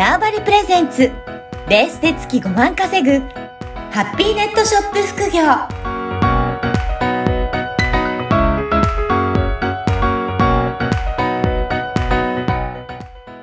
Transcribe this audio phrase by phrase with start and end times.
[0.00, 1.12] ターバリプレゼンツ
[1.68, 3.18] ベースで月5万稼ぐ
[3.90, 5.42] ハッピーネットショップ副業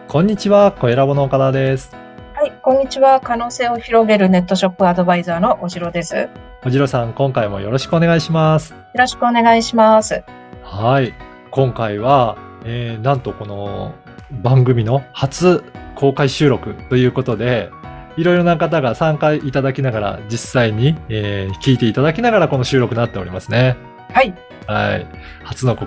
[0.07, 1.95] こんにちは、小ラボの岡田です。
[2.33, 3.21] はい、こんにちは。
[3.21, 6.15] 可能性を広げるネットショップアドバイザーのおじろです。
[6.15, 6.27] よ
[6.65, 8.73] おじろさん、今回もよろしくお願いします。
[8.95, 10.23] ろしくお願いします。
[10.63, 11.13] はい。
[11.51, 12.35] 今回は、
[12.65, 13.93] えー、なんとこの
[14.31, 15.63] 番組の初
[15.97, 17.71] 公開収録ということで、
[18.17, 23.75] いろいろな方が参加いただきながら、実際に、えー聞いていただきながらこの収録になっておりますね。
[24.13, 24.33] はい、
[24.67, 25.07] はい。
[25.43, 25.85] 初の試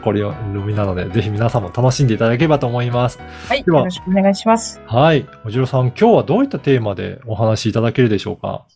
[0.67, 3.21] みなので、ぜひ皆さんも楽しんでいただければと思います。
[3.49, 4.81] はい、ではよろしくお願いします。
[4.85, 5.27] はい。
[5.45, 8.67] おじろさん、今日はどういったテーマでお話しいただけるでしょうか？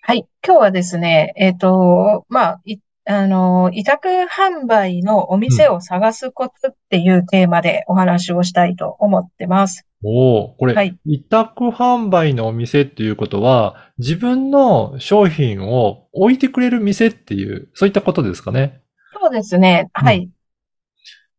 [0.00, 9.86] はい、今日はですね、えっと、まあ、い、あの、委託販売のお店を探すコツっていうテーマでお話をしたいと思ってます。
[10.02, 18.80] おお、これ、はい委託販売のお店っていうことは、自分の商品を置いてくれる店っていう、そういったことですかね？
[19.20, 20.30] そうですね、はい、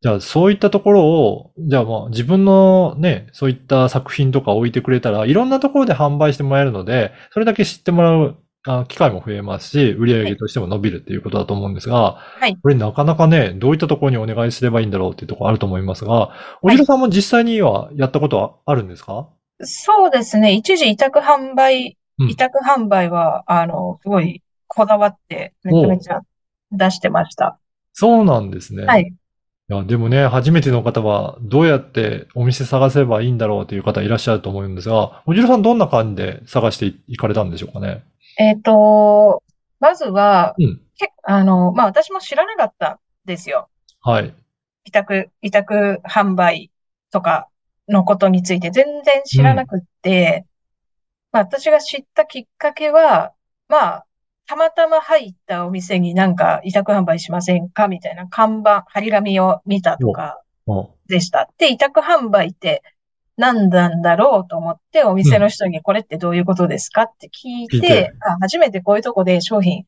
[0.01, 12.57] じゃあ、そういったところを、じゃあまあ、自分のね、そういった作品とか置いてくれたら、いろんなところで販売してもらえるので、それだけ知ってもらうあ機会も増えますし、売り上げとしても伸びるっていうことだと思うんですが、はい。
[12.57, 19.29] これなかなかね、どういったところにお願いすればいいんだろうっていうところあると思いますが、おじろさんも実際にはやったことはあるんですか？
[19.61, 26.21] そうですね、一時委託販売、うん委託販売は、あの、すごいこだわって、めちゃめちゃ
[26.71, 27.59] 出してました。
[27.91, 28.85] そうなんですね。
[28.85, 29.13] はい。
[29.69, 38.03] いや、でもね、初めての方はどうやってお店探せばいいんだろうという方いらっしゃると思うんですが、おじろさんどんな感じで探していかれたんでしょうかね？
[38.37, 39.43] えっと、
[39.79, 40.81] まずは、うん。
[40.97, 43.69] け、あの、まあ、私も知らなかったんですよ。
[44.01, 44.33] はい。
[44.85, 46.71] 委託、委託販売
[47.11, 47.49] とか
[47.87, 50.45] のことについて全然知らなくって、
[51.31, 53.33] まあ、私が知ったきっかけは、
[53.67, 54.05] まあ、
[54.47, 61.49] たまたま入ったお店になんか委託販売しませんかみたいな看板、張り紙を見たとかおでした。
[61.57, 62.83] で、委託販売って
[63.37, 69.85] 何なんだろうと思って、お店の人にこれってどういうことですかって聞い聞いてて、あ、初めてこういうとこで商品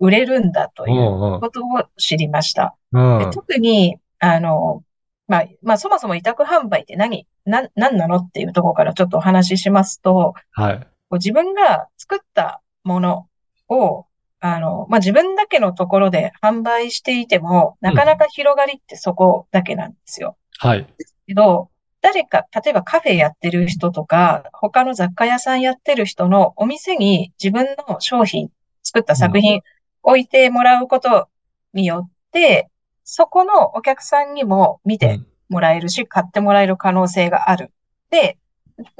[0.00, 1.40] 売れるんだといううんうん。
[1.40, 1.64] ことを
[1.96, 2.74] 知りました。
[2.92, 3.30] でうん。
[3.30, 4.82] 特に、あの、
[5.28, 10.80] まあ、まあ、そもそも委託販売って何、なん、何なのっていうところからちょっとお話ししますと、はい。
[10.80, 13.26] こう自分が作ったもの
[13.68, 14.06] を、
[14.40, 20.36] あの、まあ、自分だけのところで販売していても、なかなか広がりってそこだけなんですよ。
[20.58, 20.86] はい。
[21.26, 21.68] けど、
[22.02, 28.50] 誰か、例えばカフェやってる人とか、他の雑貨屋さんやってる人のお店に自分の商品、
[28.82, 29.62] 作った作品
[30.02, 31.28] 置いてもらうこと
[31.72, 32.68] によって、
[33.04, 37.70] そこのお客さんにも見てうんもらえるし、買ってもらえる可能性がある。
[38.10, 38.38] で、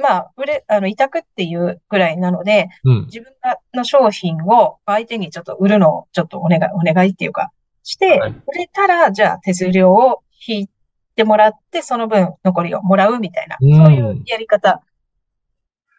[0.01, 3.05] まあ、売れ、あの、委託っていうぐらいなので、うん。
[3.07, 3.33] 自分
[3.75, 7.51] の商品を相手にちょっと売るのをちょっとお願い、お願いっていうか、
[7.83, 10.69] して、はい売れたら、じゃあ手数料を引い
[11.15, 14.83] てもらって、その分残りをもらうみたいな、うんそういうやり方、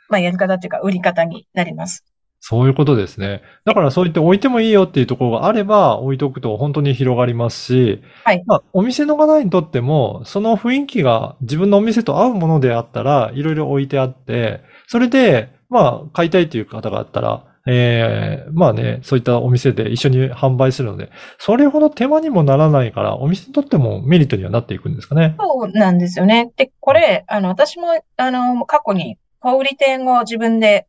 [0.10, 2.06] まあやり方っていうか売り方になります。
[2.46, 3.42] そういうことですね。
[3.64, 25.36] だからそういって置いてもいいよっていうところがあれば置いとくと本当に広がりますし、はいまあ、お店の方にとっても、その雰囲気が自分のお店と合うものであったら、いろいろ置いてあって、それで、まあ、買いたいという方があったら、ええまあね、そういったお店で一緒に販売するので、それほど手間にもならないから、お店にとってもメリットにはなっていくんですかね。
[25.40, 26.52] そうなんですよね。
[26.58, 27.88] で、これ、あの、私も、
[28.18, 30.88] あの、過去に小売店を自分で、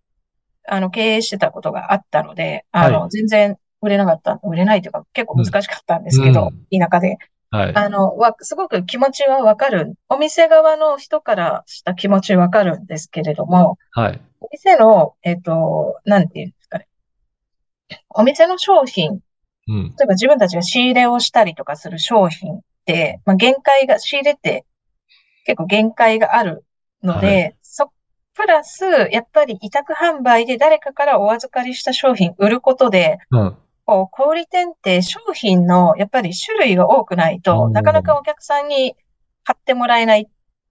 [0.67, 7.19] あの、経営してたことがあったので、あの、は全然売れなかった、売れないというか結構難しかったんですけど、田舎で。
[7.51, 7.77] はい。
[7.77, 9.95] あの、わ、すごく気持ちはわかる。
[10.09, 14.21] お店側の人からした気持ちわかるんですけれども、はい。
[14.41, 16.64] お店の、えっと、なんていうんですかね。
[18.11, 19.21] お店の商品、
[19.69, 19.95] うん。
[19.99, 24.65] 例えば自分たちが仕入れをしたりとかする商品って、まあ、限界が、仕入れって
[25.47, 26.65] 結構限界がある
[27.03, 27.91] ので、はいそ、
[28.35, 33.57] プラス、やっぱり委託販売で誰かからお預かりした商品売ることで、うん。
[33.87, 38.97] こう、小売店って商品のやっぱり種類が多くないと、うんなかなかお客さんに
[39.45, 40.27] 買ってもらえないっ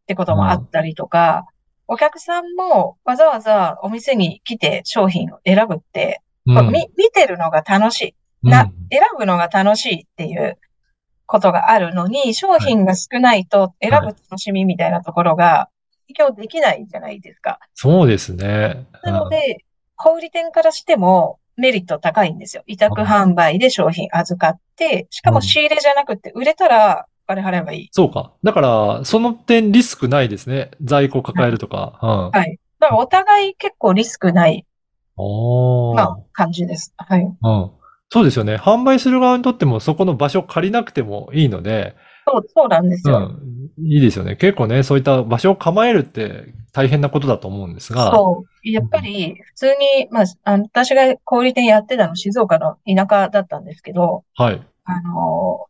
[0.08, 1.46] てこともあったりとか、
[1.88, 6.68] お客さんもわざわざお店に来て商品を選ぶって、うん。
[6.72, 8.16] 見てるのが楽しい。
[8.44, 10.58] うんな、選ぶのが楽しいっていう
[11.26, 15.70] ことがあるのに、商品が少ないと選ぶ楽しみみたいなところが
[16.08, 17.60] 提供できないじゃないですか。
[17.74, 18.86] そうですね。
[19.04, 19.64] なので、
[19.96, 22.64] 小売店からしてもメリット高いんですよ。
[22.68, 27.90] 委託販売で商品預かって、しかも仕入れじゃなくて売れたらお金払えばいい。
[27.92, 28.34] そうか。
[28.44, 30.72] だから、その点リスクないですね。
[30.84, 32.00] 在庫抱えるとか。
[32.02, 32.32] うん。
[32.32, 32.60] はい。
[32.80, 34.66] だからお互い結構リスクない、
[35.18, 35.96] おー。
[35.96, 36.94] まあ、感じです。
[36.98, 37.22] はい。
[37.22, 37.72] うん。
[38.10, 38.56] そうですよね。
[38.56, 41.96] 販売する側にとってもそこの場所を借りなくてもいいので、
[42.26, 43.18] そう、そうなんですよ。
[43.18, 43.86] うん。
[43.86, 44.36] いいですよね。
[44.36, 48.12] 結構ね、そういった場所を構えるって大変なことだと思うんですが。
[48.12, 48.70] そう。
[48.70, 54.68] やっぱり、普通に、まあ、あの私が小売店やってたの静岡の田舎だったんですけど、はい。
[54.86, 55.68] あの、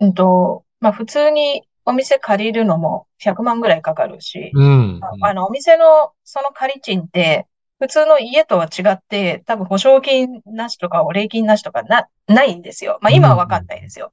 [0.00, 5.00] うんと、まあ、普通にお店借りるのも100万ぐらいかかるし、うん。
[5.20, 7.46] あの、お店のその借り賃って、
[7.82, 13.00] 普通の家とは違って、多分保証金なしとかお礼金なしとかな、ないんですよ。
[13.02, 14.12] まあ今はわかんないですよ。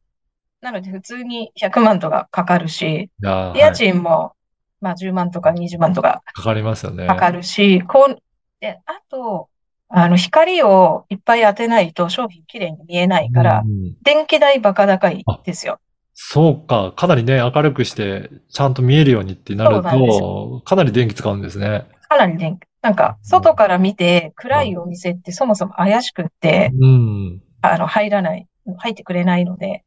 [0.60, 4.34] なので普通に100万とかかかるし、いやー家はい賃も、
[4.82, 7.06] まあ10万とか20万とかかかりますよね。
[7.06, 8.18] かかるし、こう、
[8.60, 9.50] で、あと、
[9.88, 15.78] あの、光をいっぱい当てないと商品きれいに見えないからう、ん電気代バカ高いですよ。
[16.16, 16.92] そうか。
[16.98, 21.86] かなりね、明るくして、ちゃんと見えるようにってなると、かなり電気使うんですね。
[22.08, 22.69] かなり電気。
[22.82, 27.42] なんか、外から見て暗いお店ってそもそも怪しくって、うん。
[27.62, 28.48] あの、入らない、
[28.78, 29.84] 入ってくれないので、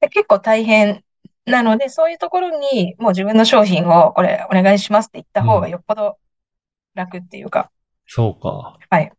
[0.00, 1.02] で結構大変
[1.46, 6.18] なので、そういうところにもう自分の商品をこれお願いしますって言った方がよっぽど
[6.94, 7.70] 楽っていうか、
[8.06, 8.78] そうか。
[8.90, 9.12] はい。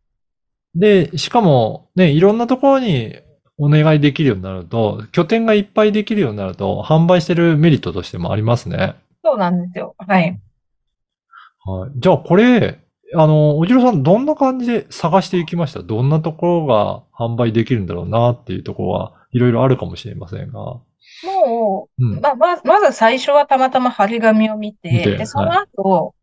[0.74, 3.16] で、しかも、ね、いろんなところに
[3.58, 8.94] お願いできるようになると、拠点がいっぱいできるようになると、販売してるメリットとしてもありますね。
[9.24, 9.94] そうなんですよ。
[9.98, 10.38] はい。
[11.64, 11.90] はい。
[11.96, 12.78] じゃあ、これ、
[13.14, 15.82] あの、おじろさん、どんな感じで探していきました？
[15.82, 20.60] どんなところが販売できるんだろうなっていうところはいろいろあるかもしれませんが。
[21.24, 22.20] もう、うん。
[22.20, 22.34] まあ、
[22.64, 26.14] まず、最初はたまたま張り紙を見て、見てで、その後、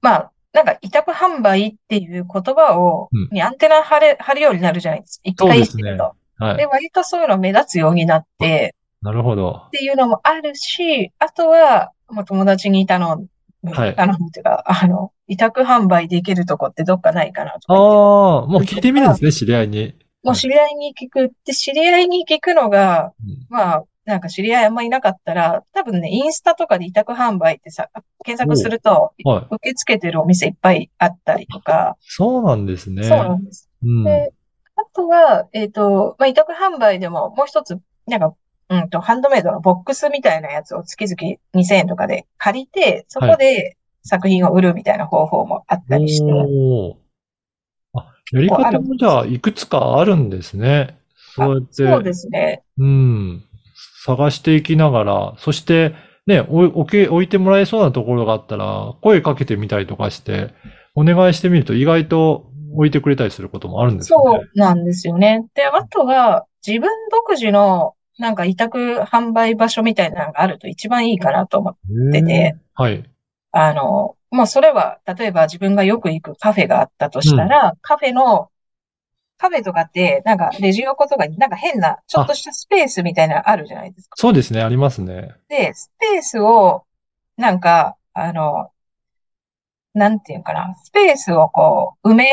[0.00, 5.22] まあ、なんか委託販売っていう言葉を、うんにアンテナ張れ、張るようになるじゃないですか。
[5.24, 6.14] 一回してると。
[6.38, 6.66] で、はい。
[6.66, 9.70] 割とそういうの目立つようになって、なるほどっ。
[9.70, 13.28] ていうのもあるし、あとは、もう友達に頼む、
[13.72, 19.94] はい頼むっていうか、あの、委託販売できるとこってどっかないかなとああ、もう聞いてみるんですね、知り合いに。
[20.22, 27.88] もう知り合いに聞くって、知り合いに聞くのが、うんまあ、なんか知り合いあんまいなかったら、多分ね、インスタとかで委託販売ってさ、
[28.24, 29.46] 検索すると、はい。
[29.50, 33.04] 受け付けてるお店いっぱいあったりとか、そうなんですね。
[33.04, 33.68] そうなんです。
[33.82, 34.04] うん。
[34.04, 34.32] で、
[34.76, 38.34] あとは、えっと、まあ、委託販売でももう一つ、なんか、
[38.68, 46.32] うんと、ハンドメイドのボックスみたいなやつを月々2000円とかで借りて、そこで作品を売るみたいな方法もあったりして、
[47.94, 50.98] あ、やり方もじゃあ、いくつかあるんですね。
[51.34, 51.74] そうやって。
[51.74, 52.62] そうですね。
[52.78, 53.44] うん。
[54.04, 55.94] 探していきながら、そして、
[56.26, 60.54] ね、お置け、置いてもらえそうなところがあったら、声かけてみたりとかして、
[60.94, 64.40] お願いしてみると意外と置いてくれたりすることもあるんですよね。
[64.40, 65.46] そうなんですよね。
[65.54, 71.76] で、あとは、自分独自の、なんか委託販売場所みたいなのがあると一番いいかなと思っ
[72.12, 73.04] てへてーはい。
[73.52, 78.50] あの、もうそれは、例えば自分がよく行くカフェがあったとしたら、カフェの、
[79.36, 84.16] カフェとかって、なんかレジ横とかになんか変な、ちょっとしたスペースみたいなのあるじゃないですか。
[84.16, 85.34] そうですね、ありますね。
[85.48, 86.84] で、スペースを、
[87.36, 88.70] なんか、あの、
[89.94, 92.30] なんていうのかな、スペースをこう、埋め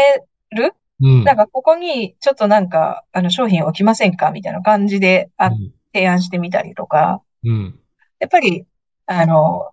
[0.52, 0.74] る？
[1.02, 1.24] うん。
[1.26, 4.32] なんかここにちょっとなんか、あの商品置きませんか？
[4.32, 7.80] みたいな感じで、あ、うん提案してみたりとか、うん。
[8.20, 8.68] やっぱり、
[9.08, 9.72] あの、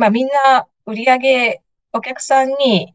[0.00, 2.94] まあ、みんな売り上げ、お客さんに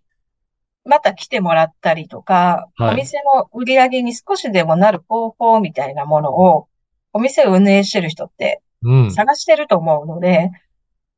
[0.85, 6.67] また来てもらったりとか、はいお店の売り上げに少しでもなる方法みたいなものを、
[7.13, 9.11] お店を運営してる人ってうん。
[9.11, 10.49] 探してると思うので、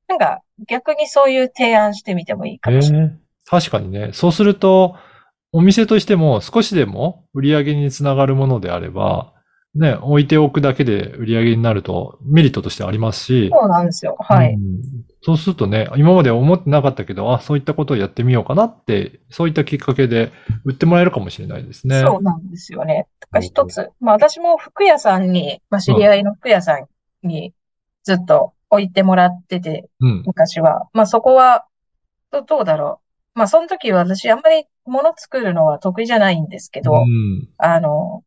[0.09, 3.07] なんか逆にそういう提案してみてもいいかもしれない。
[3.07, 4.09] ええ確かにね。
[4.11, 4.97] そうすると、
[5.53, 9.31] お店としても少しでも売り上げにつながるものであれば、
[9.77, 14.17] ね、置いておくだけで売り上げになるとメリットとしてありますし、そうなんですよ。
[14.19, 14.53] はい。
[14.53, 20.31] うんそうするとね、今まで思ってなかったけど、あ、そういったことをやってみようかなって、そういったきっかけで
[20.63, 21.99] 売ってもらえるかもしれないですね。
[21.99, 23.07] そうなんですよね。
[23.19, 26.87] だから一つ、まあ私も服屋さんに、まあ知り合いの服屋さん
[27.27, 27.53] に
[28.03, 30.23] ずっと置いてもらってて、うん。
[30.25, 30.87] 昔は。
[30.93, 31.65] まあそこは、
[32.31, 33.01] どどうだろ
[33.35, 33.39] う。
[33.39, 37.49] まあその時は私あんまり物作るのは得意じゃないんですけど、うん。
[37.57, 38.23] あの、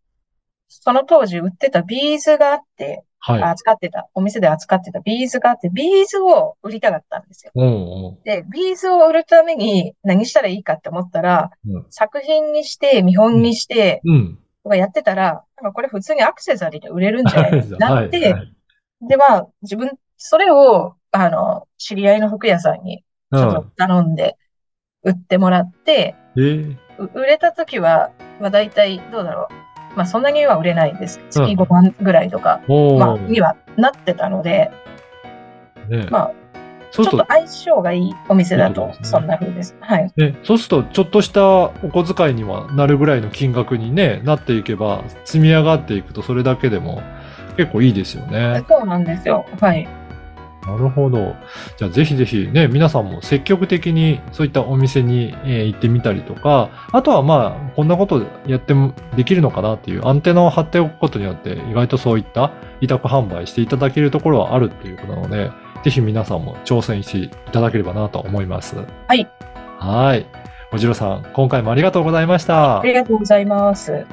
[0.72, 3.42] その当時売ってたビーズがあって、はい。
[3.42, 7.52] 扱ってた、お店で扱ってたビーズがあって、ビーズを売りたかったんですよ。
[7.54, 14.38] おうおうで、ビーズを売るために何したらいいかって思ったら、うん作品にして、見本にして、うん。
[14.62, 17.50] とかやってたら、なんかこれ普通にアクセサリーで売れるんじゃない？
[17.50, 18.54] かなって、はいはい
[19.02, 23.02] で、まあ、自分、それを、あの、知り合いの服屋さんに
[23.34, 24.36] ちょっと頼んで、
[25.02, 26.78] 売ってもらって、うん。
[27.14, 29.69] 売れた時は、まあ大体、どうだろう？
[29.96, 31.20] まあそんなには売れないです。
[31.30, 34.70] 月うん5万ぐらいとか、おまあ、ーにはなってたので、
[35.88, 36.32] ねまあ、
[36.90, 39.76] ちょっと相性がいいお店だとそんな風です。
[39.80, 40.12] はい。
[40.16, 47.02] ね、そうすると、ちょっとしたお小遣いにはなるぐらいの金額にね、なっていけば、積み上がっていくと、それだけでも
[47.56, 48.64] 結構いいですよね。
[48.68, 49.46] そうなんですよ。
[49.60, 49.88] はい。
[50.66, 51.36] なるほど。
[51.78, 65.50] じゃあぜひぜひね、皆さんも積極的にそういったお店に、えー行ってみたりとか、あとはまあ、こんなことやってもできるのかなっていうアンテナを張っておくことによって、意外とそういった委託販売していただけるところはあるっていうことなので、
[65.82, 68.76] ぜひ皆さんも挑戦していただければなと思います。
[69.08, 69.28] はい。
[69.78, 70.26] はい。
[70.72, 72.84] おじろさん、今回もありがとうございましたあ。
[72.84, 74.04] りがとうございます。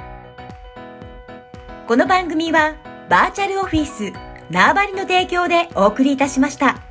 [1.88, 2.76] この番組は
[3.10, 4.12] バーチャルオフィス
[4.50, 6.87] 縄張りの提供でお送りいたしました。